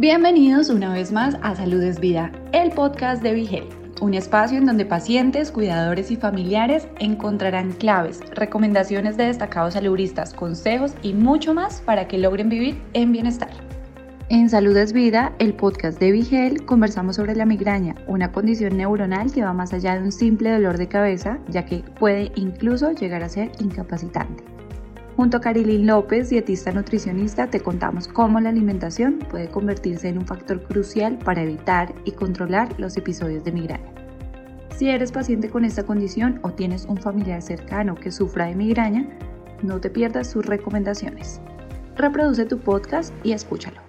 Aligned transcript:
Bienvenidos 0.00 0.70
una 0.70 0.92
vez 0.92 1.10
más 1.10 1.36
a 1.42 1.56
Salud 1.56 1.82
es 1.82 1.98
Vida, 1.98 2.30
el 2.52 2.70
podcast 2.70 3.20
de 3.20 3.32
Vigel, 3.32 3.64
un 4.00 4.14
espacio 4.14 4.56
en 4.56 4.64
donde 4.64 4.86
pacientes, 4.86 5.50
cuidadores 5.50 6.12
y 6.12 6.16
familiares 6.16 6.86
encontrarán 7.00 7.72
claves, 7.72 8.20
recomendaciones 8.30 9.16
de 9.16 9.24
destacados 9.24 9.74
saludistas, 9.74 10.34
consejos 10.34 10.94
y 11.02 11.14
mucho 11.14 11.52
más 11.52 11.80
para 11.80 12.06
que 12.06 12.16
logren 12.16 12.48
vivir 12.48 12.80
en 12.92 13.10
bienestar. 13.10 13.50
En 14.28 14.48
Salud 14.48 14.76
es 14.76 14.92
Vida, 14.92 15.32
el 15.40 15.52
podcast 15.54 15.98
de 15.98 16.12
Vigel, 16.12 16.64
conversamos 16.64 17.16
sobre 17.16 17.34
la 17.34 17.44
migraña, 17.44 17.96
una 18.06 18.30
condición 18.30 18.76
neuronal 18.76 19.32
que 19.32 19.42
va 19.42 19.52
más 19.52 19.72
allá 19.72 19.96
de 19.96 20.04
un 20.04 20.12
simple 20.12 20.52
dolor 20.52 20.78
de 20.78 20.86
cabeza, 20.86 21.40
ya 21.48 21.64
que 21.64 21.82
puede 21.98 22.30
incluso 22.36 22.92
llegar 22.92 23.24
a 23.24 23.28
ser 23.28 23.50
incapacitante. 23.58 24.57
Junto 25.18 25.38
a 25.38 25.40
Carilín 25.40 25.84
López, 25.84 26.30
dietista 26.30 26.70
nutricionista, 26.70 27.48
te 27.48 27.58
contamos 27.58 28.06
cómo 28.06 28.38
la 28.38 28.50
alimentación 28.50 29.18
puede 29.18 29.48
convertirse 29.48 30.06
en 30.06 30.18
un 30.18 30.24
factor 30.24 30.62
crucial 30.62 31.18
para 31.18 31.42
evitar 31.42 31.92
y 32.04 32.12
controlar 32.12 32.78
los 32.78 32.96
episodios 32.96 33.42
de 33.42 33.50
migraña. 33.50 33.92
Si 34.76 34.88
eres 34.88 35.10
paciente 35.10 35.50
con 35.50 35.64
esta 35.64 35.82
condición 35.82 36.38
o 36.44 36.52
tienes 36.52 36.84
un 36.84 36.98
familiar 36.98 37.42
cercano 37.42 37.96
que 37.96 38.12
sufra 38.12 38.46
de 38.46 38.54
migraña, 38.54 39.08
no 39.60 39.80
te 39.80 39.90
pierdas 39.90 40.30
sus 40.30 40.46
recomendaciones. 40.46 41.40
Reproduce 41.96 42.44
tu 42.44 42.60
podcast 42.60 43.12
y 43.24 43.32
escúchalo. 43.32 43.87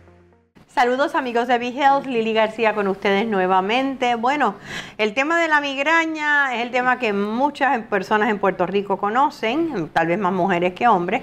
Saludos 0.79 1.13
amigos 1.13 1.49
de 1.49 1.57
B-Health, 1.57 2.05
Lili 2.05 2.31
García 2.31 2.73
con 2.73 2.87
ustedes 2.87 3.27
nuevamente. 3.27 4.15
Bueno, 4.15 4.55
el 4.97 5.13
tema 5.13 5.37
de 5.37 5.49
la 5.49 5.59
migraña 5.59 6.55
es 6.55 6.61
el 6.61 6.71
tema 6.71 6.99
que 6.99 7.11
muchas 7.11 7.77
personas 7.87 8.29
en 8.29 8.39
Puerto 8.39 8.65
Rico 8.65 8.95
conocen, 8.95 9.89
tal 9.91 10.07
vez 10.07 10.17
más 10.17 10.31
mujeres 10.31 10.71
que 10.75 10.87
hombres. 10.87 11.21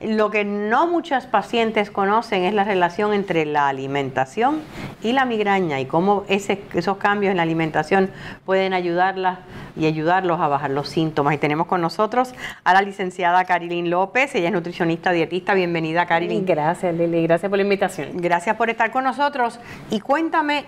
Lo 0.00 0.30
que 0.30 0.46
no 0.46 0.86
muchas 0.86 1.26
pacientes 1.26 1.90
conocen 1.90 2.44
es 2.44 2.54
la 2.54 2.64
relación 2.64 3.12
entre 3.12 3.44
la 3.44 3.68
alimentación 3.68 4.62
y 5.02 5.12
la 5.12 5.26
migraña 5.26 5.80
y 5.80 5.84
cómo 5.84 6.24
esos 6.26 6.96
cambios 6.96 7.30
en 7.30 7.36
la 7.36 7.42
alimentación 7.42 8.08
pueden 8.46 8.72
ayudarlas 8.72 9.38
y 9.76 9.86
ayudarlos 9.86 10.40
a 10.40 10.48
bajar 10.48 10.70
los 10.70 10.88
síntomas. 10.88 11.34
Y 11.34 11.38
tenemos 11.38 11.66
con 11.66 11.82
nosotros 11.82 12.32
a 12.62 12.72
la 12.72 12.80
licenciada 12.80 13.44
Carilín 13.44 13.90
López, 13.90 14.34
ella 14.34 14.48
es 14.48 14.54
nutricionista 14.54 15.12
dietista. 15.12 15.52
Bienvenida, 15.52 16.06
Carilín. 16.06 16.46
Gracias, 16.46 16.94
Lili, 16.94 17.24
gracias 17.24 17.50
por 17.50 17.58
la 17.58 17.64
invitación. 17.64 18.10
Gracias 18.14 18.56
por 18.56 18.70
estar 18.70 18.93
con 18.94 19.02
nosotros. 19.02 19.58
Y 19.90 19.98
cuéntame, 19.98 20.66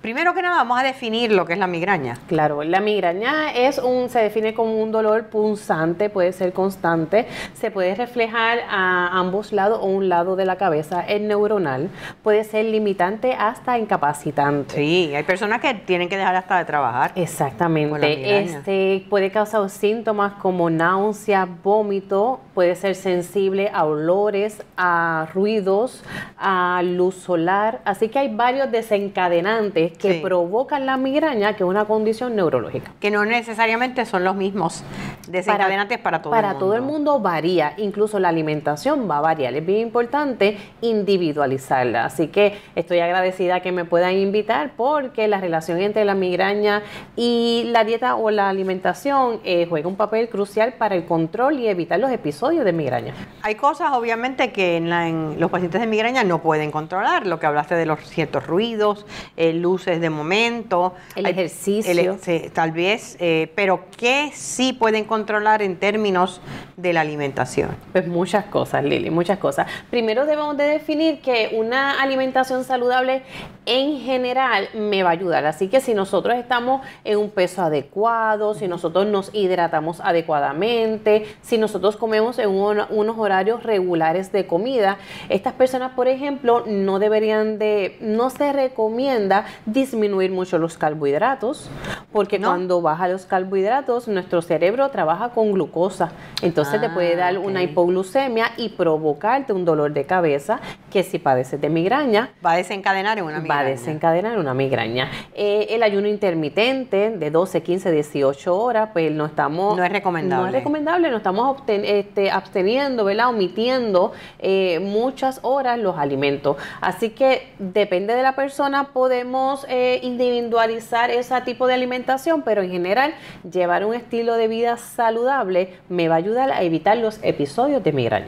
primero 0.00 0.34
que 0.34 0.42
nada, 0.42 0.56
vamos 0.58 0.78
a 0.78 0.82
definir 0.82 1.32
lo 1.32 1.44
que 1.44 1.54
es 1.54 1.58
la 1.58 1.66
migraña. 1.66 2.18
Claro, 2.28 2.62
la 2.62 2.80
migraña 2.80 3.52
es 3.52 3.78
un, 3.78 4.08
se 4.08 4.20
define 4.20 4.54
como 4.54 4.82
un 4.82 4.92
dolor 4.92 5.26
punzante, 5.26 6.10
puede 6.10 6.32
ser 6.32 6.52
constante, 6.52 7.26
se 7.54 7.70
puede 7.70 7.94
reflejar 7.94 8.60
a 8.70 9.18
ambos 9.18 9.52
lados 9.52 9.80
o 9.82 9.86
un 9.86 10.08
lado 10.08 10.36
de 10.36 10.44
la 10.44 10.56
cabeza, 10.56 11.00
es 11.02 11.20
neuronal, 11.20 11.90
puede 12.22 12.44
ser 12.44 12.66
limitante 12.66 13.34
hasta 13.34 13.78
incapacitante. 13.78 14.74
Sí, 14.74 15.12
hay 15.14 15.24
personas 15.24 15.60
que 15.60 15.74
tienen 15.74 16.08
que 16.08 16.16
dejar 16.16 16.36
hasta 16.36 16.58
de 16.58 16.64
trabajar. 16.64 17.12
Exactamente. 17.14 18.38
Este 18.40 19.04
puede 19.08 19.30
causar 19.30 19.68
síntomas 19.70 20.34
como 20.34 20.70
náusea, 20.70 21.48
vómito, 21.62 22.40
puede 22.54 22.74
ser 22.76 22.94
sensible 22.94 23.70
a 23.72 23.84
olores, 23.84 24.62
a 24.76 25.28
ruidos, 25.34 26.02
a 26.38 26.82
luz 26.84 27.16
solar. 27.16 27.80
Así 27.84 28.08
que 28.08 28.18
hay 28.18 28.34
varios 28.34 28.70
desencadenantes 28.70 29.87
que 29.92 30.20
provocan 30.20 30.86
la 30.86 30.96
migraña, 30.96 31.56
que 31.56 31.64
es 31.64 31.68
una 31.68 31.84
condición 31.84 32.36
neurológica. 32.36 32.92
Que 33.00 33.10
no 33.10 33.24
necesariamente 33.24 34.04
son 34.06 34.24
los 34.24 34.34
mismos 34.36 34.82
desencadenantes 35.28 35.98
para, 35.98 36.22
todo 36.22 36.34
el 36.34 36.40
mundo. 36.40 36.48
Para 36.48 36.58
todo 36.58 36.74
el 36.74 36.82
mundo 36.82 37.20
varía, 37.20 37.74
incluso 37.76 38.18
la 38.18 38.28
alimentación 38.28 39.08
va 39.10 39.18
a 39.18 39.20
variar. 39.20 39.54
Es 39.54 39.64
bien 39.64 39.80
importante 39.80 40.58
individualizarla. 40.80 42.06
Así 42.06 42.28
que 42.28 42.58
estoy 42.74 43.00
agradecida 43.00 43.60
que 43.60 43.72
me 43.72 43.84
puedan 43.84 44.14
invitar 44.14 44.72
porque 44.76 45.28
la 45.28 45.40
relación 45.40 45.80
entre 45.80 46.04
la 46.04 46.14
migraña 46.14 46.82
y 47.16 47.64
la 47.66 47.84
dieta 47.84 48.16
o 48.16 48.30
la 48.30 48.48
alimentación 48.48 49.40
eh, 49.44 49.66
juega 49.68 49.88
un 49.88 49.96
papel 49.96 50.28
crucial 50.28 50.74
para 50.74 50.94
el 50.94 51.04
control 51.04 51.58
y 51.60 51.68
evitar 51.68 52.00
los 52.00 52.10
episodios 52.10 52.64
de 52.64 52.72
migraña. 52.72 53.14
Hay 53.42 53.54
cosas 53.54 53.92
obviamente 53.92 54.52
que 54.52 54.76
en, 54.76 55.38
los 55.38 55.50
pacientes 55.50 55.80
de 55.80 55.86
migraña 55.86 56.24
no 56.24 56.40
pueden 56.40 56.70
controlar, 56.70 57.26
lo 57.26 57.38
que 57.38 57.46
hablaste 57.46 57.74
de 57.74 57.86
los 57.86 58.00
ciertos 58.00 58.46
ruidos, 58.46 59.06
eh, 59.36 59.52
luces 59.52 60.00
de 60.00 60.10
momento, 60.10 60.94
el 61.14 61.26
ejercicio, 61.26 62.18
tal 62.52 62.72
vez, 62.72 63.16
eh, 63.20 63.52
pero 63.54 63.84
¿qué 63.96 64.30
sí 64.34 64.72
pueden 64.72 65.04
controlar 65.04 65.17
en 65.62 65.76
términos 65.76 66.40
de 66.76 66.92
la 66.92 67.00
alimentación? 67.00 67.70
Pues 67.92 68.06
muchas 68.06 68.46
cosas, 68.46 68.84
Lili, 68.84 69.10
muchas 69.10 69.38
cosas. 69.38 69.66
Primero 69.90 70.26
debemos 70.26 70.56
de 70.56 70.64
definir 70.64 71.20
que 71.20 71.50
una 71.52 72.00
alimentación 72.00 72.64
saludable 72.64 73.22
en 73.68 74.00
general 74.00 74.70
me 74.72 75.02
va 75.02 75.10
a 75.10 75.12
ayudar, 75.12 75.44
así 75.44 75.68
que 75.68 75.82
si 75.82 75.92
nosotros 75.92 76.36
estamos 76.36 76.80
en 77.04 77.18
un 77.18 77.28
peso 77.28 77.60
adecuado, 77.60 78.54
si 78.54 78.66
nosotros 78.66 79.06
nos 79.06 79.30
hidratamos 79.34 80.00
adecuadamente, 80.00 81.26
si 81.42 81.58
nosotros 81.58 81.98
comemos 81.98 82.38
en 82.38 82.48
unos 82.48 83.18
horarios 83.18 83.62
regulares 83.64 84.32
de 84.32 84.46
comida, 84.46 84.96
estas 85.28 85.52
personas, 85.52 85.92
por 85.92 86.08
ejemplo, 86.08 86.64
no 86.66 86.98
deberían 86.98 87.58
de, 87.58 87.98
no 88.00 88.30
se 88.30 88.54
recomienda 88.54 89.44
disminuir 89.66 90.30
mucho 90.30 90.56
los 90.56 90.78
carbohidratos, 90.78 91.68
porque 92.10 92.40
cuando 92.40 92.80
baja 92.80 93.06
los 93.06 93.26
carbohidratos, 93.26 94.08
nuestro 94.08 94.40
cerebro 94.40 94.88
trabaja 94.88 95.28
con 95.30 95.52
glucosa, 95.52 96.12
entonces 96.40 96.80
te 96.80 96.88
puede 96.88 97.16
dar 97.16 97.36
ah, 97.36 97.40
una 97.40 97.62
hipoglucemia 97.62 98.52
y 98.56 98.70
provocarte 98.70 99.52
un 99.52 99.66
dolor 99.66 99.92
de 99.92 100.04
cabeza, 100.04 100.58
que 100.90 101.02
si 101.02 101.18
padeces 101.18 101.60
de 101.60 101.68
migraña, 101.68 102.30
va 102.44 102.52
a 102.52 102.56
desencadenar 102.56 103.22
una 103.22 103.40
migraña. 103.40 103.57
Desencadenar 103.64 104.38
una 104.38 104.54
migraña. 104.54 105.10
Eh, 105.34 105.68
el 105.70 105.82
ayuno 105.82 106.08
intermitente 106.08 107.10
de 107.10 107.30
12, 107.30 107.62
15, 107.62 107.90
18 107.90 108.56
horas, 108.56 108.90
pues 108.92 109.12
no 109.12 109.26
estamos... 109.26 109.76
No 109.76 109.84
es 109.84 109.92
recomendable. 109.92 110.42
No 110.42 110.48
es 110.48 110.54
recomendable, 110.54 111.10
no 111.10 111.16
estamos 111.18 111.62
este, 111.66 112.30
absteniendo, 112.30 113.04
¿verdad? 113.04 113.28
Omitiendo 113.28 114.12
eh, 114.38 114.80
muchas 114.80 115.40
horas 115.42 115.78
los 115.78 115.98
alimentos. 115.98 116.56
Así 116.80 117.10
que 117.10 117.48
depende 117.58 118.14
de 118.14 118.22
la 118.22 118.34
persona, 118.34 118.92
podemos 118.92 119.66
eh, 119.68 120.00
individualizar 120.02 121.10
ese 121.10 121.38
tipo 121.42 121.66
de 121.66 121.74
alimentación, 121.74 122.42
pero 122.42 122.62
en 122.62 122.70
general 122.70 123.14
llevar 123.50 123.84
un 123.84 123.94
estilo 123.94 124.34
de 124.34 124.48
vida 124.48 124.76
saludable 124.76 125.74
me 125.88 126.08
va 126.08 126.16
a 126.16 126.18
ayudar 126.18 126.50
a 126.50 126.62
evitar 126.62 126.96
los 126.96 127.18
episodios 127.22 127.82
de 127.82 127.92
migraña. 127.92 128.26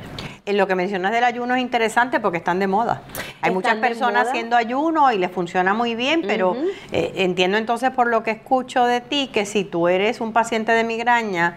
Lo 0.53 0.67
que 0.67 0.75
mencionas 0.75 1.13
del 1.13 1.25
ayuno 1.25 1.55
es 1.55 1.63
interesante 1.63 2.21
porque 2.21 2.39
están 2.39 2.59
de 2.59 2.67
moda. 2.67 3.03
Hay 3.41 3.53
muchas 3.53 3.77
personas 3.77 4.29
haciendo 4.29 4.57
ayuno 4.57 5.11
y 5.13 5.19
les 5.19 5.31
funciona 5.31 5.75
muy 5.75 5.95
bien, 5.95 6.23
pero 6.27 6.57
eh, 6.93 7.13
entiendo 7.17 7.57
entonces 7.57 7.91
por 7.91 8.09
lo 8.09 8.23
que 8.23 8.33
escucho 8.33 8.85
de 8.85 9.01
ti 9.01 9.31
que 9.33 9.47
si 9.47 9.65
tú 9.65 9.89
eres 9.89 10.21
un 10.21 10.33
paciente 10.33 10.73
de 10.73 10.85
migraña, 10.85 11.57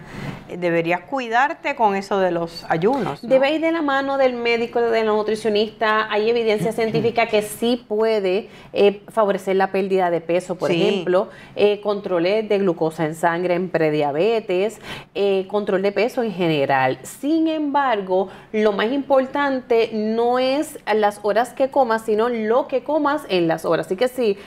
deberías 0.57 1.01
cuidarte 1.01 1.75
con 1.75 1.95
eso 1.95 2.19
de 2.19 2.31
los 2.31 2.65
ayunos. 2.69 3.21
Debe 3.21 3.53
ir 3.53 3.61
de 3.61 3.71
la 3.71 3.81
mano 3.81 4.17
del 4.17 4.33
médico, 4.33 4.81
del 4.81 5.07
nutricionista. 5.07 6.11
Hay 6.11 6.29
evidencia 6.29 6.71
científica 6.73 7.27
que 7.27 7.41
sí 7.41 7.83
puede 7.87 8.49
eh, 8.73 9.01
favorecer 9.09 9.55
la 9.55 9.71
pérdida 9.71 10.11
de 10.11 10.21
peso, 10.21 10.55
por 10.55 10.71
ejemplo, 10.71 11.29
eh, 11.55 11.81
control 11.81 12.23
de 12.23 12.57
glucosa 12.59 13.05
en 13.05 13.15
sangre 13.15 13.55
en 13.55 13.69
prediabetes, 13.69 14.79
eh, 15.15 15.45
control 15.49 15.81
de 15.81 15.91
peso 15.91 16.23
en 16.23 16.31
general. 16.31 16.99
Sin 17.03 17.47
embargo, 17.47 18.29
lo 18.51 18.71
más 18.71 18.82
importante 18.91 19.91
no 19.94 20.39
es 20.39 20.79
las 20.94 21.19
horas 21.23 21.53
que 21.53 21.69
comas, 21.69 22.03
sino 22.05 22.27
lo 22.27 22.67
que 22.67 22.83
comas 22.83 23.23
en 23.29 23.47
las 23.47 23.63
horas. 23.63 23.85
Así 23.85 23.95
que 23.95 24.07
sí, 24.07 24.38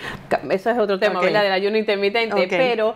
eso 0.50 0.70
es 0.70 0.78
otro 0.78 0.98
tema, 0.98 1.20
¿verdad? 1.20 1.42
Del 1.42 1.52
ayuno 1.52 1.78
intermitente, 1.78 2.46
pero 2.48 2.94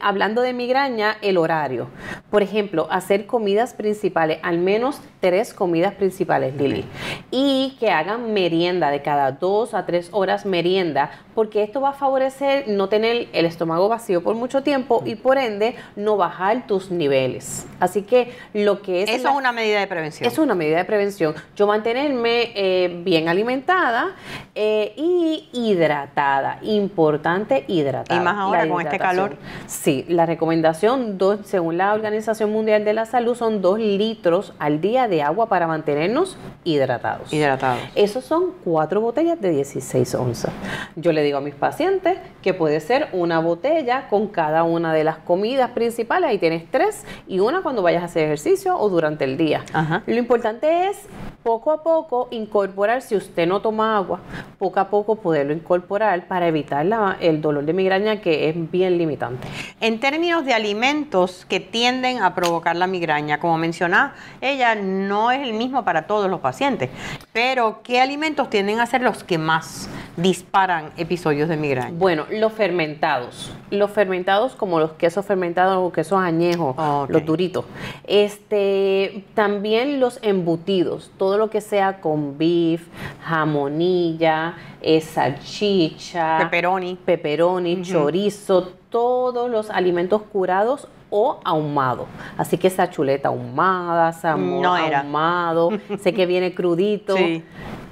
hablando 0.00 0.42
de 0.42 0.52
migraña, 0.52 1.16
el 1.20 1.36
horario. 1.36 1.88
Por 2.30 2.42
ejemplo, 2.42 2.86
hacer 2.90 3.26
comidas 3.26 3.74
principales, 3.74 4.38
al 4.42 4.58
menos 4.58 5.00
tres 5.20 5.52
comidas 5.52 5.94
principales, 5.94 6.54
Lili. 6.54 6.84
Y 7.30 7.76
que 7.80 7.90
hagan 7.90 8.32
merienda 8.32 8.90
de 8.90 9.02
cada 9.02 9.32
dos 9.32 9.74
a 9.74 9.84
tres 9.84 10.08
horas 10.12 10.46
merienda, 10.46 11.10
porque 11.34 11.62
esto 11.62 11.80
va 11.80 11.90
a 11.90 11.94
favorecer 11.94 12.68
no 12.68 12.88
tener 12.88 13.28
el 13.32 13.46
estómago 13.46 13.88
vacío 13.88 14.22
por 14.22 14.34
mucho 14.34 14.62
tiempo 14.62 15.02
y 15.04 15.16
por 15.16 15.38
ende 15.38 15.74
no 15.96 16.16
bajar 16.16 16.66
tus 16.66 16.90
niveles. 16.90 17.66
Así 17.80 18.02
que 18.02 18.32
lo 18.52 18.82
que 18.82 19.02
es... 19.02 19.10
Eso 19.10 19.30
es 19.30 19.34
una 19.34 19.52
medida 19.52 19.80
de 19.80 19.86
prevención. 19.86 20.28
Es 20.28 20.38
una 20.38 20.54
medida 20.60 20.76
de 20.76 20.84
prevención. 20.84 21.34
Yo 21.56 21.66
mantenerme 21.66 22.52
eh, 22.54 23.02
bien 23.02 23.28
alimentada 23.28 24.14
eh, 24.54 24.92
y 24.96 25.48
hidratada. 25.52 26.58
Importante 26.62 27.64
hidratada. 27.66 28.20
Y 28.20 28.22
más 28.22 28.36
ahora 28.36 28.68
con 28.68 28.80
este 28.82 28.98
calor. 28.98 29.36
Sí, 29.66 30.04
la 30.08 30.26
recomendación, 30.26 31.16
dos, 31.16 31.40
según 31.44 31.78
la 31.78 31.94
Organización 31.94 32.52
Mundial 32.52 32.84
de 32.84 32.92
la 32.92 33.06
Salud, 33.06 33.34
son 33.34 33.62
dos 33.62 33.78
litros 33.78 34.52
al 34.58 34.80
día 34.80 35.08
de 35.08 35.22
agua 35.22 35.48
para 35.48 35.66
mantenernos 35.66 36.36
hidratados. 36.64 37.32
Hidratados. 37.32 37.80
Esos 37.94 38.24
son 38.24 38.52
cuatro 38.62 39.00
botellas 39.00 39.40
de 39.40 39.50
16 39.50 40.14
onzas. 40.14 40.52
Yo 40.94 41.12
le 41.12 41.22
digo 41.22 41.38
a 41.38 41.40
mis 41.40 41.54
pacientes 41.54 42.18
que 42.42 42.52
puede 42.52 42.80
ser 42.80 43.08
una 43.12 43.38
botella 43.40 44.08
con 44.10 44.28
cada 44.28 44.64
una 44.64 44.92
de 44.92 45.04
las 45.04 45.16
comidas 45.16 45.70
principales. 45.70 46.28
Ahí 46.28 46.38
tienes 46.38 46.70
tres 46.70 47.06
y 47.26 47.40
una 47.40 47.62
cuando 47.62 47.80
vayas 47.80 48.02
a 48.02 48.06
hacer 48.06 48.24
ejercicio 48.24 48.76
o 48.76 48.90
durante 48.90 49.24
el 49.24 49.38
día. 49.38 49.64
Lo 50.06 50.16
importante 50.16 50.49
es 50.58 50.96
poco 51.42 51.70
a 51.72 51.82
poco 51.82 52.28
incorporar, 52.30 53.00
si 53.02 53.16
usted 53.16 53.46
no 53.46 53.60
toma 53.60 53.96
agua, 53.96 54.20
poco 54.58 54.78
a 54.78 54.88
poco 54.88 55.16
poderlo 55.16 55.52
incorporar 55.54 56.26
para 56.26 56.46
evitar 56.48 56.84
la- 56.84 57.16
el 57.20 57.40
dolor 57.40 57.64
de 57.64 57.72
migraña 57.72 58.20
que 58.20 58.48
es 58.48 58.70
bien 58.70 58.98
limitante. 58.98 59.48
En 59.80 60.00
términos 60.00 60.44
de 60.44 60.52
alimentos 60.52 61.46
que 61.48 61.58
tienden 61.60 62.22
a 62.22 62.34
provocar 62.34 62.76
la 62.76 62.86
migraña, 62.86 63.40
como 63.40 63.56
mencionaba, 63.56 64.12
ella 64.40 64.74
no 64.74 65.30
es 65.30 65.40
el 65.42 65.54
mismo 65.54 65.82
para 65.84 66.06
todos 66.06 66.30
los 66.30 66.40
pacientes, 66.40 66.90
pero 67.32 67.80
¿qué 67.82 68.00
alimentos 68.00 68.50
tienden 68.50 68.78
a 68.80 68.86
ser 68.86 69.00
los 69.00 69.24
que 69.24 69.38
más 69.38 69.88
disparan 70.16 70.90
episodios 70.98 71.48
de 71.48 71.56
migraña? 71.56 71.94
Bueno, 71.96 72.26
los 72.30 72.52
fermentados. 72.52 73.52
Los 73.70 73.90
fermentados 73.92 74.56
como 74.56 74.78
los 74.80 74.92
quesos 74.92 75.24
fermentados 75.24 75.78
o 75.78 75.92
quesos 75.92 76.18
añejos, 76.20 76.74
los 77.08 77.24
duritos. 77.24 77.64
Este, 78.04 79.24
también 79.34 80.00
los 80.00 80.18
embutidos, 80.22 81.10
todo 81.16 81.29
lo 81.38 81.50
que 81.50 81.60
sea 81.60 82.00
con 82.00 82.36
beef, 82.38 82.86
jamonilla, 83.22 84.54
eh, 84.82 85.00
salchicha, 85.00 86.38
Pepperoni. 86.38 86.96
pepperoni, 87.04 87.82
chorizo, 87.82 88.72
todos 88.90 89.50
los 89.50 89.70
alimentos 89.70 90.22
curados 90.22 90.88
o 91.10 91.40
ahumados. 91.44 92.06
Así 92.36 92.56
que 92.56 92.68
esa 92.68 92.88
chuleta 92.90 93.28
ahumada, 93.28 94.12
salmón 94.12 94.62
No 94.62 94.76
era. 94.76 95.00
ahumado, 95.00 95.70
sé 96.02 96.12
que 96.14 96.26
viene 96.26 96.54
crudito 96.54 97.16
Sí. 97.16 97.42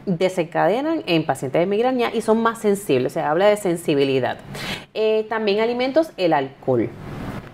desencadenan 0.07 1.03
en 1.07 1.27
pacientes 1.27 1.61
de 1.61 1.67
migraña 1.67 2.11
y 2.15 2.21
son 2.21 2.41
más 2.43 2.59
sensibles, 2.59 3.13
se 3.13 3.21
habla 3.21 3.47
de 3.47 3.57
sensibilidad. 3.57 4.39
Eh, 4.95 5.27
también 5.29 5.61
alimentos, 5.61 6.13
el 6.17 6.33
alcohol. 6.33 6.89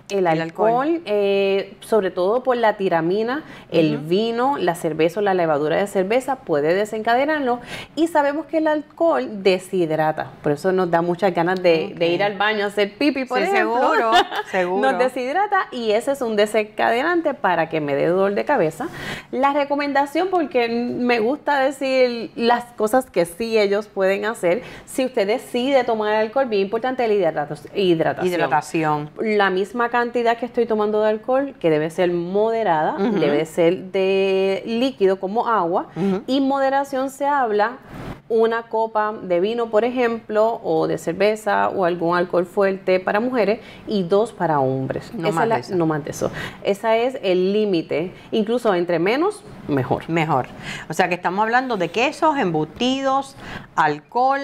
El, 0.09 0.27
El 0.27 0.39
alcohol, 0.41 1.01
eh, 1.05 1.73
sobre 1.79 2.11
todo 2.11 2.43
por 2.43 2.55
la 2.57 2.77
tiramina, 2.77 3.43
el 3.71 3.97
vino, 3.97 4.55
la 4.59 4.75
cerveza 4.75 5.19
o 5.19 5.23
la 5.23 5.33
levadura 5.33 5.77
de 5.77 5.87
cerveza 5.87 6.35
puede 6.35 6.75
desencadenarlo 6.75 7.59
y 7.95 8.05
sabemos 8.05 8.45
que 8.45 8.59
el 8.59 8.67
alcohol 8.67 9.41
deshidrata, 9.41 10.31
por 10.43 10.51
eso 10.51 10.71
nos 10.71 10.91
da 10.91 11.01
muchas 11.01 11.33
ganas 11.33 11.59
de, 11.63 11.95
ir 11.99 12.21
al 12.21 12.37
baño 12.37 12.65
a 12.65 12.67
hacer 12.67 12.93
pipi, 12.99 13.25
por 13.25 13.39
Sí, 13.39 13.45
ejemplo. 13.45 13.79
seguro, 13.81 14.11
seguro. 14.51 14.91
Nos 14.91 14.99
deshidrata 14.99 15.67
y 15.71 15.89
ese 15.93 16.11
es 16.11 16.21
un 16.21 16.35
desencadenante 16.35 17.33
para 17.33 17.67
que 17.69 17.81
me 17.81 17.95
dé 17.95 18.05
dolor 18.05 18.35
de 18.35 18.45
cabeza. 18.45 18.87
La 19.31 19.53
recomendación, 19.53 20.27
porque 20.29 20.67
me 20.69 21.19
gusta 21.19 21.59
decir 21.61 22.29
las 22.35 22.63
cosas 22.73 23.09
que 23.09 23.25
sí 23.25 23.57
ellos 23.57 23.87
pueden 23.87 24.25
hacer, 24.25 24.61
si 24.85 25.03
usted 25.05 25.25
decide 25.25 25.83
tomar 25.83 26.13
alcohol, 26.13 26.45
bien 26.45 26.61
importante 26.61 27.07
la 27.07 27.13
hidrata- 27.15 27.55
hidratación. 27.73 28.33
Hidratación. 28.33 29.09
La 29.19 29.49
misma 29.49 29.89
cantidad 29.99 30.37
que 30.37 30.45
estoy 30.45 30.65
tomando 30.65 31.01
de 31.01 31.07
alcohol, 31.07 31.55
que 31.57 31.69
debe 31.69 31.89
ser 31.89 32.11
moderada, 32.11 32.97
debe 32.97 33.45
ser 33.45 33.91
de 33.93 34.61
líquido 34.65 35.21
como 35.21 35.47
agua, 35.47 35.87
y 36.27 36.41
moderación 36.41 37.09
se 37.09 37.25
habla 37.25 37.77
una 38.27 38.63
copa 38.63 39.13
de 39.21 39.39
vino, 39.39 39.67
por 39.69 39.85
ejemplo, 39.85 40.59
o 40.63 40.87
de 40.87 40.97
cerveza 40.97 41.69
o 41.69 41.85
algún 41.85 42.17
alcohol 42.17 42.47
fuerte 42.47 42.99
para 42.99 43.19
mujeres 43.19 43.59
y 43.85 44.01
dos 44.01 44.33
para 44.33 44.59
hombres. 44.59 45.13
No 45.13 45.27
Esa 45.27 45.35
más 45.39 45.47
la- 45.47 45.55
de 45.55 45.61
eso. 45.61 45.75
no 45.75 45.85
más 45.85 46.03
de 46.03 46.09
eso. 46.09 46.31
Esa 46.63 46.97
es 46.97 47.19
el 47.21 47.53
límite. 47.53 48.11
Incluso 48.31 48.73
entre 48.73 48.97
menos, 48.97 49.43
mejor. 49.67 50.09
Mejor. 50.09 50.47
O 50.89 50.93
sea 50.93 51.07
que 51.07 51.13
estamos 51.13 51.43
hablando 51.43 51.77
de 51.77 51.89
quesos, 51.89 52.35
embutidos, 52.37 53.35
alcohol. 53.75 54.41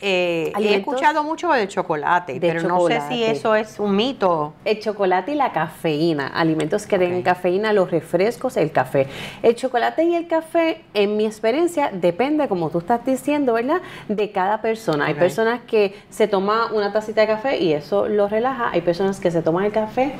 eh, 0.00 0.52
he 0.60 0.74
escuchado 0.76 1.24
mucho 1.24 1.50
de 1.50 1.66
chocolate, 1.68 2.34
de 2.38 2.40
pero 2.52 2.62
no 2.68 2.86
sé 2.86 3.00
si 3.08 3.24
eso 3.24 3.54
es 3.54 3.80
un 3.80 3.96
mito. 3.96 4.52
El 4.64 4.78
chocolate 4.78 5.32
y 5.32 5.34
la 5.36 5.52
cafeína, 5.52 6.26
alimentos 6.28 6.86
que 6.86 6.96
Ok. 6.96 7.24
cafeína, 7.24 7.72
los 7.72 7.90
refrescos, 7.90 8.56
el 8.58 8.70
café. 8.72 9.06
El 9.42 9.54
chocolate 9.56 10.04
y 10.04 10.14
el 10.14 10.28
café, 10.28 10.84
en 10.94 11.16
mi 11.16 11.24
experiencia, 11.24 11.90
depende, 11.92 12.46
como 12.46 12.68
tú 12.70 12.78
estás 12.78 13.00
diciendo, 13.00 13.15
¿verdad? 13.52 13.80
De 14.08 14.30
cada 14.30 14.60
persona. 14.60 15.06
Hay 15.06 15.14
personas 15.14 15.60
que 15.66 15.94
se 16.10 16.28
toman 16.28 16.74
una 16.74 16.92
tacita 16.92 17.22
de 17.22 17.26
café 17.26 17.58
y 17.58 17.72
eso 17.72 18.08
los 18.08 18.30
relaja. 18.30 18.70
Hay 18.70 18.80
personas 18.80 19.20
que 19.20 19.30
se 19.30 19.42
toman 19.42 19.64
el 19.64 19.72
café 19.72 20.14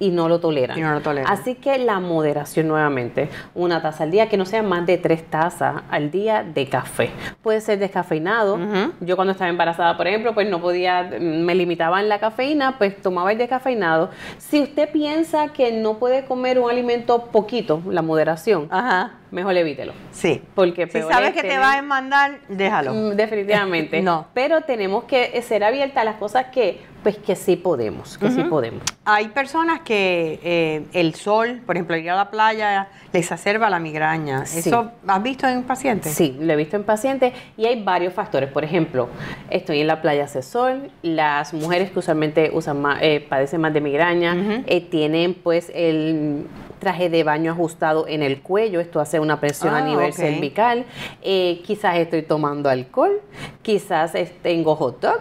y 0.00 0.10
no 0.10 0.28
lo 0.28 0.40
toleran. 0.40 0.76
Y 0.78 0.80
no 0.80 0.92
lo 0.92 1.00
toleran. 1.00 1.30
Así 1.30 1.54
que 1.54 1.78
la 1.78 2.00
moderación 2.00 2.66
nuevamente, 2.66 3.28
una 3.54 3.82
taza 3.82 4.04
al 4.04 4.10
día, 4.10 4.28
que 4.28 4.36
no 4.36 4.46
sean 4.46 4.66
más 4.66 4.86
de 4.86 4.98
tres 4.98 5.24
tazas 5.28 5.82
al 5.90 6.10
día 6.10 6.42
de 6.42 6.68
café. 6.68 7.10
Puede 7.42 7.60
ser 7.60 7.78
descafeinado. 7.78 8.58
Yo 9.00 9.14
cuando 9.14 9.32
estaba 9.32 9.50
embarazada, 9.50 9.96
por 9.96 10.08
ejemplo, 10.08 10.34
pues 10.34 10.48
no 10.48 10.60
podía, 10.60 11.02
me 11.20 11.54
limitaba 11.54 12.00
en 12.00 12.08
la 12.08 12.18
cafeína, 12.18 12.78
pues 12.78 13.00
tomaba 13.00 13.30
el 13.30 13.38
descafeinado. 13.38 14.10
Si 14.38 14.62
usted 14.62 14.90
piensa 14.90 15.48
que 15.48 15.70
no 15.72 15.98
puede 15.98 16.24
comer 16.24 16.58
un 16.58 16.70
alimento 16.70 17.26
poquito, 17.26 17.82
la 17.86 18.02
moderación, 18.02 18.68
Ajá. 18.70 19.19
Mejor 19.30 19.56
evítelo. 19.56 19.92
Sí. 20.12 20.42
Porque 20.54 20.86
Si 20.86 20.92
peor 20.92 21.12
sabes 21.12 21.30
es 21.30 21.34
que 21.42 21.48
te 21.48 21.58
va 21.58 21.74
a 21.74 21.82
mandar, 21.82 22.40
déjalo. 22.48 22.92
Mm, 22.94 23.16
Definitivamente. 23.16 24.00
No. 24.10 24.26
Pero 24.34 24.62
tenemos 24.62 25.04
que 25.04 25.40
ser 25.42 25.62
abiertas 25.62 25.98
a 25.98 26.04
las 26.04 26.16
cosas 26.16 26.46
que, 26.46 26.80
pues 27.02 27.18
que 27.18 27.36
sí 27.36 27.56
podemos, 27.56 28.16
que 28.16 28.30
sí 28.30 28.42
podemos. 28.44 28.82
Hay 29.04 29.28
personas 29.28 29.80
que 29.80 30.40
eh, 30.42 30.86
el 30.92 31.14
sol, 31.14 31.60
por 31.66 31.76
ejemplo, 31.76 31.96
ir 31.96 32.10
a 32.10 32.16
la 32.16 32.30
playa, 32.30 32.88
les 33.12 33.22
exacerba 33.24 33.68
la 33.68 33.78
migraña. 33.78 34.46
Sí. 34.46 34.60
¿Eso 34.60 34.90
has 35.06 35.22
visto 35.22 35.46
en 35.46 35.62
pacientes? 35.64 36.14
Sí, 36.14 36.36
lo 36.40 36.52
he 36.52 36.56
visto 36.56 36.76
en 36.76 36.84
pacientes 36.84 37.34
y 37.56 37.66
hay 37.66 37.82
varios 37.82 38.14
factores. 38.14 38.50
Por 38.50 38.64
ejemplo, 38.64 39.08
estoy 39.50 39.80
en 39.80 39.86
la 39.86 40.00
playa 40.00 40.24
hace 40.24 40.42
sol, 40.42 40.90
las 41.02 41.52
mujeres 41.52 41.90
que 41.90 41.98
usualmente 41.98 42.50
usan 42.52 42.80
más, 42.80 43.00
eh, 43.02 43.24
padecen 43.28 43.60
más 43.60 43.74
de 43.74 43.80
migraña, 43.80 44.62
eh, 44.66 44.80
tienen 44.80 45.34
pues 45.34 45.70
el 45.74 46.46
traje 46.78 47.10
de 47.10 47.22
baño 47.24 47.52
ajustado 47.52 48.08
en 48.08 48.22
el 48.22 48.40
cuello, 48.40 48.80
esto 48.80 49.00
hace 49.00 49.19
una 49.20 49.38
presión 49.40 49.74
a 49.74 49.78
Ah, 49.78 49.82
nivel 49.82 50.12
cervical, 50.12 50.84
Eh, 51.22 51.62
quizás 51.66 51.96
estoy 51.98 52.22
tomando 52.22 52.68
alcohol, 52.68 53.20
quizás 53.62 54.12
tengo 54.42 54.74
hot 54.76 55.00
dog, 55.00 55.20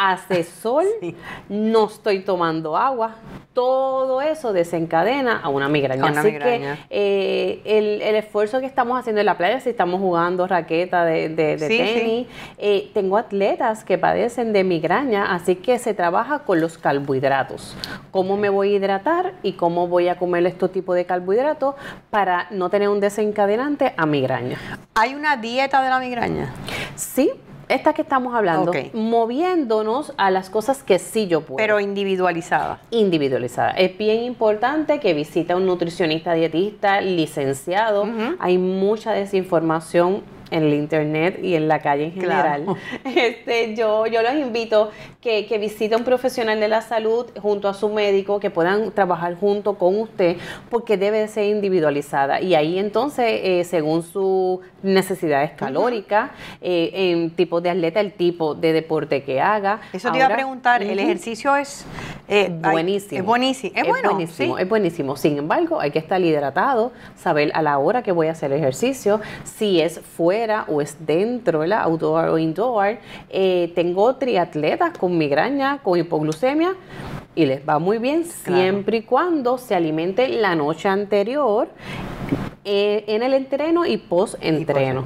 hace 0.00 0.44
sol, 0.44 0.84
Sí. 1.00 1.14
no 1.48 1.86
estoy 1.86 2.20
tomando 2.20 2.76
agua, 2.76 3.16
todo 3.52 4.22
eso 4.22 4.52
desencadena 4.52 5.40
a 5.42 5.48
una 5.48 5.68
migraña. 5.68 6.04
A 6.06 6.10
una 6.12 6.20
Así 6.20 6.30
migraña. 6.32 6.76
que 6.76 6.86
eh, 6.90 7.62
el, 7.64 8.00
el 8.02 8.14
esfuerzo 8.14 8.60
que 8.60 8.66
estamos 8.66 8.98
haciendo 8.98 9.20
en 9.20 9.26
la 9.26 9.36
playa, 9.36 9.60
si 9.60 9.70
estamos 9.70 10.00
jugando 10.00 10.46
raqueta 10.46 11.04
de, 11.04 11.28
de- 11.28 11.56
de 11.56 11.68
Sí, 11.68 11.76
tenis, 11.78 12.26
eh, 12.58 12.90
tengo 12.94 13.16
atletas 13.18 13.84
que 13.84 13.98
padecen 13.98 14.52
de 14.52 14.64
migraña, 14.64 15.34
así 15.34 15.56
que 15.56 15.78
se 15.78 15.92
trabaja 15.94 16.40
con 16.40 16.60
los 16.60 16.78
carbohidratos. 16.78 17.76
¿Cómo 18.10 18.36
me 18.36 18.48
voy 18.48 18.72
a 18.72 18.76
hidratar 18.76 19.32
y 19.42 19.52
cómo 19.54 19.88
voy 19.88 20.08
a 20.08 20.16
comer 20.16 20.46
este 20.46 20.68
tipo 20.68 20.94
de 20.94 21.04
carbohidratos 21.04 21.74
para 22.10 22.46
no 22.50 22.70
tener 22.70 22.88
un 22.88 23.00
desencadenante 23.00 23.92
a 23.96 24.06
migraña? 24.06 24.58
¿Hay 24.94 25.14
una 25.14 25.36
dieta 25.36 25.82
de 25.82 25.90
la 25.90 25.98
migraña? 25.98 26.52
Sí, 26.94 27.30
esta 27.70 27.92
que 27.92 28.02
estamos 28.02 28.34
hablando, 28.34 28.72
moviéndonos 28.92 30.12
a 30.16 30.30
las 30.30 30.50
cosas 30.50 30.82
que 30.82 30.98
sí 30.98 31.26
yo 31.26 31.42
puedo. 31.42 31.56
Pero 31.56 31.80
individualizada. 31.80 32.80
individualizada. 32.90 33.70
Es 33.70 33.96
bien 33.96 34.22
importante 34.24 35.00
que 35.00 35.14
visite 35.14 35.52
a 35.52 35.56
un 35.56 35.66
nutricionista 35.66 36.34
dietista 36.34 37.00
licenciado. 37.00 38.06
Hay 38.38 38.58
mucha 38.58 39.12
desinformación 39.12 40.22
en 40.50 40.64
el 40.64 40.74
internet 40.74 41.38
y 41.42 41.54
en 41.54 41.68
la 41.68 41.80
calle 41.80 42.04
en 42.06 42.12
general. 42.12 42.64
Claro. 42.64 42.76
Este, 43.20 43.74
yo, 43.76 44.06
yo 44.06 44.22
los 44.22 44.34
invito 44.34 44.90
que, 45.20 45.46
que 45.46 45.58
visite 45.58 45.94
a 45.94 45.98
un 45.98 46.04
profesional 46.04 46.58
de 46.60 46.68
la 46.68 46.80
salud 46.80 47.26
junto 47.40 47.68
a 47.68 47.74
su 47.74 47.88
médico, 47.88 48.40
que 48.40 48.50
puedan 48.50 48.90
trabajar 48.92 49.34
junto 49.38 49.76
con 49.76 49.98
usted, 49.98 50.36
porque 50.70 50.96
debe 50.96 51.18
de 51.18 51.28
ser 51.28 51.44
individualizada. 51.46 52.40
Y 52.40 52.54
ahí 52.54 52.78
entonces, 52.78 53.26
eh, 53.42 53.64
según 53.64 54.02
sus 54.02 54.60
necesidades 54.82 55.52
calóricas, 55.52 56.30
eh, 56.60 56.90
en 57.12 57.30
tipo 57.30 57.60
de 57.60 57.70
atleta, 57.70 58.00
el 58.00 58.12
tipo 58.12 58.54
de 58.54 58.72
deporte 58.72 59.22
que 59.22 59.40
haga. 59.40 59.80
Eso 59.92 60.10
te 60.10 60.16
iba 60.18 60.24
a 60.24 60.28
Ahora- 60.28 60.36
preguntar, 60.36 60.82
el 60.82 60.98
ejercicio 60.98 61.54
es 61.56 61.84
eh, 62.28 62.50
hay- 62.62 62.72
Buenísimo. 62.72 63.20
es 63.20 63.26
buenísimo. 63.26 63.72
Es, 63.76 63.86
bueno, 63.88 64.10
buenísimo, 64.12 64.56
sí. 64.56 64.62
es 64.62 64.68
buenísimo. 64.68 65.16
Sin 65.16 65.38
embargo, 65.38 65.80
hay 65.80 65.90
que 65.90 65.98
estar 65.98 66.20
hidratado, 66.20 66.92
saber 67.16 67.50
a 67.54 67.62
la 67.62 67.78
hora 67.78 68.02
que 68.02 68.12
voy 68.12 68.28
a 68.28 68.32
hacer 68.32 68.52
el 68.52 68.58
ejercicio, 68.58 69.20
si 69.44 69.80
es 69.80 70.00
fuera 70.00 70.39
o 70.68 70.80
es 70.80 70.96
dentro, 71.06 71.60
¿verdad? 71.60 71.82
outdoor 71.82 72.28
o 72.30 72.38
indoor. 72.38 72.98
Eh, 73.28 73.72
tengo 73.74 74.14
triatletas 74.16 74.96
con 74.96 75.16
migraña, 75.18 75.78
con 75.82 75.98
hipoglucemia 75.98 76.74
y 77.34 77.46
les 77.46 77.66
va 77.68 77.78
muy 77.78 77.98
bien 77.98 78.24
Claro. 78.44 78.60
siempre 78.62 78.96
y 78.98 79.02
cuando 79.02 79.58
se 79.58 79.74
alimenten 79.74 80.40
la 80.42 80.54
noche 80.54 80.88
anterior 80.88 81.68
eh, 82.64 83.04
en 83.06 83.22
el 83.22 83.34
entreno 83.34 83.86
y 83.86 83.96
post-entreno. 83.96 85.04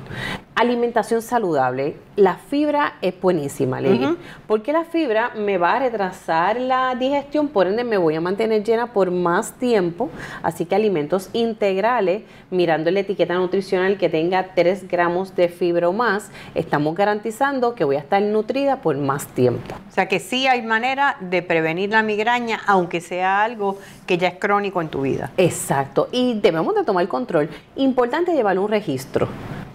Alimentación 0.56 1.20
saludable. 1.20 1.96
La 2.14 2.36
fibra 2.36 2.94
es 3.02 3.20
buenísima, 3.20 3.80
Lili. 3.80 4.16
Porque 4.46 4.72
la 4.72 4.84
fibra 4.84 5.32
me 5.34 5.58
va 5.58 5.72
a 5.72 5.78
retrasar 5.80 6.60
la 6.60 6.94
digestión, 6.94 7.48
por 7.48 7.66
ende 7.66 7.82
me 7.82 7.96
voy 7.96 8.14
a 8.14 8.20
mantener 8.20 8.62
llena 8.62 8.92
por 8.92 9.10
más 9.10 9.54
tiempo. 9.54 10.10
Así 10.44 10.64
que 10.64 10.76
alimentos 10.76 11.28
integrales, 11.32 12.22
mirando 12.52 12.92
la 12.92 13.00
etiqueta 13.00 13.34
nutricional 13.34 13.98
que 13.98 14.08
tenga 14.08 14.54
3 14.54 14.86
gramos 14.86 15.34
de 15.34 15.48
fibra 15.48 15.88
o 15.88 15.92
más, 15.92 16.30
estamos 16.54 16.94
garantizando 16.94 17.74
que 17.74 17.82
voy 17.82 17.96
a 17.96 18.00
estar 18.00 18.22
nutrida 18.22 18.80
por 18.80 18.96
más 18.96 19.26
tiempo. 19.26 19.74
O 19.88 19.92
sea 19.92 20.06
que 20.06 20.20
sí 20.20 20.46
hay 20.46 20.62
manera 20.62 21.16
de 21.18 21.42
prevenir 21.42 21.90
la 21.90 22.04
migraña, 22.04 22.60
aunque 22.68 23.00
sea 23.00 23.42
algo 23.42 23.78
que 24.06 24.18
ya 24.18 24.28
es 24.28 24.38
crónico 24.38 24.80
en 24.80 24.88
tu 24.88 25.00
vida. 25.00 25.32
Exacto. 25.36 26.08
Y 26.12 26.38
debemos 26.38 26.76
de 26.76 26.84
tomar 26.84 27.08
control. 27.08 27.50
Importante 27.74 28.32
llevar 28.32 28.56
un 28.60 28.68
registro. 28.68 29.26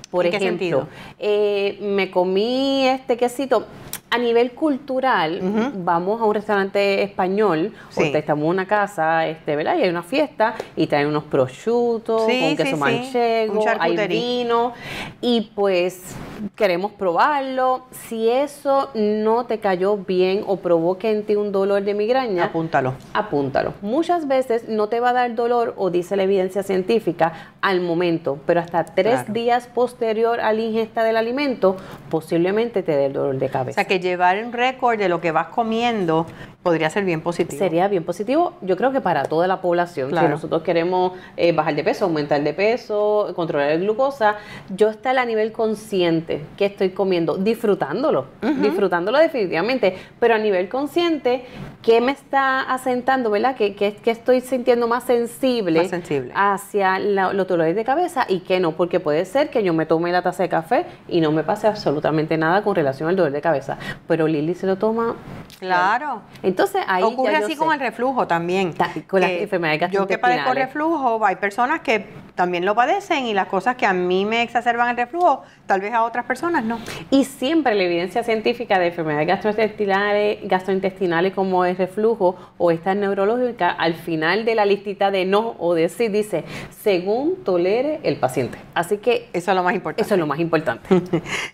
Por 0.10 0.26
ejemplo, 0.26 0.88
eh, 1.18 1.78
me 1.82 2.10
comí 2.10 2.88
este 2.88 3.18
quesito. 3.18 3.66
A 4.12 4.18
nivel 4.18 4.54
cultural, 4.54 5.40
vamos 5.76 6.20
a 6.20 6.26
un 6.26 6.34
restaurante 6.34 7.04
español, 7.04 7.72
o 7.96 8.02
estamos 8.02 8.44
en 8.44 8.50
una 8.50 8.66
casa, 8.66 9.28
este, 9.28 9.56
¿verdad? 9.56 9.78
Y 9.78 9.84
hay 9.84 9.90
una 9.90 10.02
fiesta 10.02 10.56
y 10.76 10.88
traen 10.88 11.06
unos 11.06 11.26
prosciutos, 11.26 12.24
con 12.24 12.56
queso 12.56 12.76
manchego, 12.78 13.64
hay 13.80 14.08
vino, 14.08 14.74
y 15.22 15.52
pues 15.54 16.16
queremos 16.56 16.94
probarlo. 16.94 17.84
Si 17.92 18.28
eso 18.28 18.90
no 18.96 19.46
te 19.46 19.60
cayó 19.60 19.96
bien 19.98 20.44
o 20.48 20.56
provoca 20.56 21.08
en 21.08 21.24
ti 21.24 21.36
un 21.36 21.52
dolor 21.52 21.84
de 21.84 21.94
migraña, 21.94 22.46
apúntalo. 22.46 22.96
Apúntalo. 23.14 23.76
Muchas 23.84 24.28
veces 24.28 24.68
no 24.68 24.88
te 24.88 25.00
va 25.02 25.12
a 25.12 25.14
dar 25.14 25.36
dolor, 25.36 25.76
o 25.78 25.92
dice 25.92 26.16
la 26.16 26.24
evidencia 26.24 26.64
científica, 26.64 27.54
al 27.62 27.82
momento, 27.82 28.40
pero 28.46 28.60
hasta 28.60 28.86
tres 28.86 29.32
días 29.32 29.68
posterior 29.68 30.40
a 30.40 30.54
la 30.54 30.62
ingesta 30.62 31.04
del 31.04 31.18
alimento, 31.18 31.76
posiblemente 32.10 32.84
te 32.84 32.94
dé 32.94 33.08
el 33.08 33.14
dolor 33.14 33.38
de 33.38 33.50
cabeza. 33.50 33.82
O 33.82 33.84
sea 33.84 33.88
que 33.88 34.00
llevar 34.00 34.44
un 34.44 34.54
récord 34.54 34.98
de 34.98 35.10
lo 35.10 35.20
que 35.22 35.32
vas 35.32 35.48
comiendo 35.48 36.26
podría 36.64 36.90
ser 36.90 37.06
bien 37.06 37.22
positivo. 37.22 37.58
Sería 37.58 37.88
bien 37.88 38.04
positivo, 38.04 38.54
yo 38.62 38.76
creo 38.76 38.92
que 38.92 39.02
para 39.02 39.24
toda 39.24 39.48
la 39.48 39.62
población. 39.62 40.10
Si 40.10 40.28
nosotros 40.28 40.62
queremos 40.62 41.14
eh, 41.38 41.52
bajar 41.52 41.76
de 41.76 41.84
peso, 41.84 42.06
aumentar 42.06 42.42
de 42.44 42.54
peso, 42.54 43.32
controlar 43.36 43.72
el 43.72 43.82
glucosa, 43.82 44.36
yo 44.76 44.90
estar 44.90 45.18
a 45.18 45.26
nivel 45.26 45.52
consciente 45.52 46.42
que 46.58 46.66
estoy 46.66 46.90
comiendo, 46.90 47.38
disfrutándolo, 47.38 48.26
disfrutándolo 48.62 49.18
definitivamente, 49.18 49.98
pero 50.20 50.36
a 50.36 50.38
nivel 50.38 50.70
consciente, 50.70 51.46
¿qué 51.82 52.02
me 52.02 52.12
está 52.12 52.62
asentando, 52.62 53.30
verdad? 53.30 53.56
Que, 53.56 53.74
que, 53.76 53.96
que 53.96 54.12
estoy 54.12 54.42
sintiendo 54.42 54.88
más 54.88 55.06
sensible, 55.06 55.88
sensible. 55.88 56.32
hacia 56.36 57.00
los 57.00 57.49
dolores 57.50 57.76
de 57.76 57.84
cabeza 57.84 58.26
y 58.28 58.40
que 58.40 58.60
no, 58.60 58.74
porque 58.74 59.00
puede 59.00 59.26
ser 59.26 59.50
que 59.50 59.64
yo 59.64 59.74
me 59.74 59.86
tome 59.86 60.12
la 60.12 60.22
taza 60.22 60.44
de 60.44 60.50
café 60.50 60.86
y 61.08 61.22
no 61.22 61.32
me 61.32 61.44
pase 61.44 61.68
absolutamente 61.68 62.38
nada 62.38 62.64
con 62.64 62.76
relación 62.76 63.10
al 63.10 63.16
dolor 63.16 63.32
de 63.32 63.42
cabeza, 63.42 63.78
pero 64.08 64.28
Lili 64.28 64.56
se 64.56 64.68
lo 64.68 64.78
toma. 64.78 65.16
Claro. 65.60 66.22
Entonces 66.42 66.82
ahí 66.88 67.04
ocurre 67.04 67.36
así 67.36 67.56
con 67.56 67.74
el 67.74 67.80
reflujo 67.80 68.28
también. 68.28 68.74
con 69.08 69.22
las 69.22 69.32
enfermedades 69.32 69.92
Yo 69.92 70.08
que 70.08 70.18
padezco 70.18 70.54
reflujo, 70.54 71.26
hay 71.26 71.36
personas 71.36 71.82
que 71.82 72.06
también 72.36 72.64
lo 72.64 72.74
padecen 72.74 73.26
y 73.26 73.34
las 73.34 73.48
cosas 73.48 73.76
que 73.76 73.86
a 73.86 73.92
mí 73.92 74.26
me 74.26 74.42
exacerban 74.42 74.90
el 74.90 74.96
reflujo, 74.96 75.44
tal 75.66 75.82
vez 75.82 75.94
a 75.94 76.04
otras 76.04 76.24
personas 76.24 76.64
no. 76.64 76.80
Y 77.10 77.26
siempre 77.26 77.76
la 77.76 77.84
evidencia 77.84 78.24
científica 78.24 78.80
de 78.80 78.88
enfermedades 78.88 79.28
gastrointestinales, 79.28 80.48
gastrointestinales 80.48 81.34
como 81.34 81.66
el 81.66 81.76
reflujo 81.76 82.38
o 82.58 82.72
esta 82.72 82.96
neurológica, 82.96 83.72
al 83.72 83.96
final 83.96 84.46
de 84.46 84.56
la 84.56 84.64
listita 84.64 85.12
de 85.12 85.26
no 85.26 85.56
o 85.60 85.74
de 85.74 85.90
sí 85.90 86.08
dice, 86.08 86.46
según 86.70 87.36
tolere 87.44 88.00
el 88.04 88.18
paciente. 88.18 88.58
Así 88.74 88.98
que 88.98 89.28
eso 89.34 89.52
es 89.52 89.58
lo 89.58 89.64
más 89.64 89.76
importante. 89.76 90.02
Eso 90.02 90.14
es 90.16 90.20
lo 90.20 90.28
más 90.28 90.40
importante. 90.40 90.90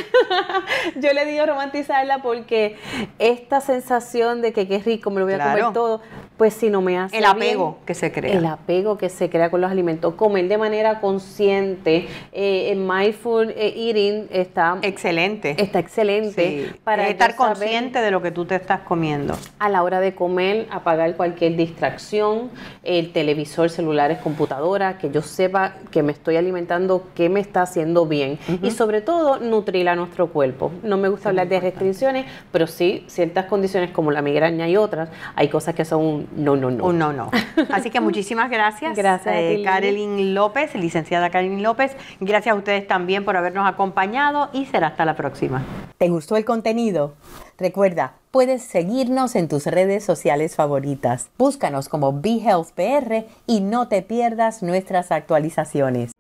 Yo 0.96 1.12
le 1.12 1.26
digo 1.26 1.46
romantizarla 1.46 2.22
porque 2.22 2.78
esta 3.20 3.60
sensación 3.60 4.42
de 4.42 4.54
que 4.54 4.68
qué 4.68 4.80
rico, 4.80 5.12
me 5.12 5.20
lo 5.20 5.26
voy 5.26 5.36
a 5.36 5.44
comer 5.44 5.74
todo, 5.74 6.02
pues 6.38 6.54
si 6.54 6.70
no 6.70 6.82
me 6.82 6.98
hace 6.98 7.18
el 7.18 7.26
apego 7.26 7.80
que 7.86 7.94
se 7.94 8.12
crea. 8.12 8.38
el 8.38 8.46
apego 8.46 8.98
que 8.98 9.10
se 9.10 9.30
crea 9.30 9.50
con 9.50 9.60
los 9.60 9.72
alimentos 9.72 10.14
comer 10.14 10.48
de 10.48 10.58
manera 10.58 11.02
consciente 11.02 12.08
eh, 12.32 12.72
en 12.72 12.88
mindful 12.88 13.50
eh, 13.50 13.74
eating 13.76 14.28
está 14.30 14.78
excelente. 14.84 15.56
está 15.58 15.80
excelente 15.80 16.76
para 16.84 17.10
estar 17.10 17.36
consciente 17.36 18.00
de 18.00 18.12
lo 18.12 18.22
que 18.22 18.32
tú 18.32 18.46
te 18.46 18.56
estás 18.56 18.82
comiendo. 18.82 19.36
A 19.60 19.70
la 19.70 19.84
hora 19.84 20.00
de 20.00 20.16
comer 20.16 20.68
apagar 20.72 21.16
cualquier 21.16 21.56
distracción 21.56 22.52
el 22.84 23.12
televisor 23.12 23.70
celulares 23.70 24.20
computadora 24.20 24.98
que 24.98 25.12
yo 25.12 25.22
sepa 25.22 25.76
que 25.92 26.04
me 26.04 26.12
estoy 26.12 26.38
alimentando 26.38 27.08
que 27.16 27.30
me 27.30 27.40
está 27.40 27.64
haciendo 27.64 28.06
bien. 28.06 28.40
Y 28.62 28.72
sobre 28.78 29.02
todo 29.02 29.40
nutrir 29.40 29.90
a 29.90 29.96
nuestro 29.96 30.28
cuerpo 30.28 30.72
no 30.84 30.98
me 30.98 31.10
gusta 31.10 31.30
hablar 31.30 31.48
de 31.48 31.60
restricciones 31.60 32.26
pero 32.52 32.68
sí 32.68 33.04
ciertas 33.08 33.46
condiciones 33.46 33.92
como 33.92 34.12
la 34.12 34.22
migraña 34.22 34.68
y 34.70 34.78
otras 34.78 35.10
hay 35.36 35.50
cosas 35.50 35.76
que 35.76 35.86
son 35.86 36.28
no, 36.36 36.56
no, 36.56 36.72
no. 36.72 36.94
no, 36.94 37.14
no. 37.14 37.32
Así 37.72 37.90
que 37.90 38.00
muchísimas 38.08 38.50
gracias. 38.50 38.96
Gracias. 38.96 39.36
Eh, 39.36 40.34
López, 40.34 40.76
licenciada 40.76 41.30
Carolyn 41.30 41.64
López. 41.64 41.96
Gracias 42.20 42.54
a 42.54 42.58
ustedes 42.58 42.88
también 42.88 43.26
por 43.26 43.38
habernos 43.38 43.68
acompañado 43.68 44.50
y 44.54 44.66
será 44.66 44.88
hasta 44.88 45.06
la 45.06 45.16
próxima. 45.16 45.64
¿Te 45.98 46.10
gustó 46.10 46.38
el 46.38 46.46
contenido? 46.46 47.16
Recuerda, 47.58 48.14
puedes 48.32 48.64
seguirnos 48.64 49.36
en 49.36 49.48
tus 49.48 49.66
redes 49.66 50.04
sociales 50.04 50.56
favoritas. 50.56 51.30
Búscanos 51.38 51.90
como 51.90 52.14
BeHealthPR 52.14 53.26
y 53.48 53.62
no 53.62 53.88
te 53.88 54.02
pierdas 54.04 54.62
nuestras 54.62 55.12
actualizaciones. 55.12 56.17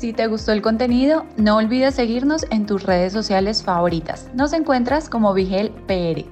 Si 0.00 0.14
te 0.14 0.28
gustó 0.28 0.52
el 0.52 0.62
contenido, 0.62 1.26
no 1.36 1.58
olvides 1.58 1.96
seguirnos 1.96 2.46
en 2.50 2.64
tus 2.64 2.84
redes 2.84 3.12
sociales 3.12 3.62
favoritas. 3.62 4.30
Nos 4.32 4.54
encuentras 4.54 5.10
como 5.10 5.34
PR. 5.34 6.24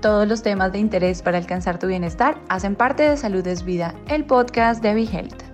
Todos 0.00 0.28
los 0.28 0.42
temas 0.42 0.70
de 0.70 0.78
interés 0.78 1.20
para 1.20 1.36
alcanzar 1.36 1.80
tu 1.80 1.88
bienestar 1.88 2.40
hacen 2.48 2.76
parte 2.76 3.02
de 3.02 3.16
Salud 3.16 3.44
es 3.44 3.64
Vida, 3.64 3.92
el 4.06 4.24
podcast 4.24 4.84
de 4.84 5.02
Health. 5.02 5.47